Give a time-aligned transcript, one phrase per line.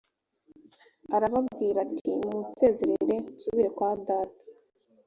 [1.15, 4.45] arababwira ati nimunsezerere nsubire kwa data